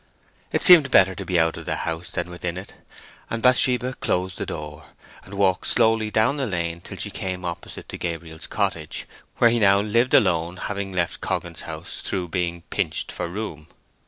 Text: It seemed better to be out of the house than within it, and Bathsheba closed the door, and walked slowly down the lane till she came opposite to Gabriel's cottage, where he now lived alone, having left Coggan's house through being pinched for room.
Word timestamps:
It 0.51 0.63
seemed 0.63 0.89
better 0.89 1.13
to 1.13 1.25
be 1.25 1.39
out 1.39 1.57
of 1.57 1.67
the 1.67 1.75
house 1.75 2.09
than 2.09 2.31
within 2.31 2.57
it, 2.57 2.73
and 3.29 3.43
Bathsheba 3.43 3.93
closed 3.93 4.39
the 4.39 4.47
door, 4.47 4.85
and 5.23 5.35
walked 5.35 5.67
slowly 5.67 6.09
down 6.09 6.37
the 6.37 6.47
lane 6.47 6.81
till 6.81 6.97
she 6.97 7.11
came 7.11 7.45
opposite 7.45 7.87
to 7.89 7.99
Gabriel's 7.99 8.47
cottage, 8.47 9.05
where 9.37 9.51
he 9.51 9.59
now 9.59 9.79
lived 9.79 10.15
alone, 10.15 10.57
having 10.57 10.91
left 10.91 11.21
Coggan's 11.21 11.61
house 11.69 12.01
through 12.01 12.29
being 12.29 12.61
pinched 12.71 13.11
for 13.11 13.27
room. 13.27 13.67